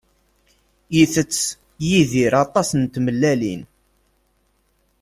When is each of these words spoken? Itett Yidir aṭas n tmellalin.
Itett 1.01 1.37
Yidir 1.87 2.33
aṭas 2.45 2.69
n 2.81 2.83
tmellalin. 2.93 3.61